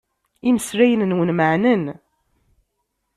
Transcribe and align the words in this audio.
Imeslayen-nwen 0.47 1.29
meɛnen. 1.37 1.83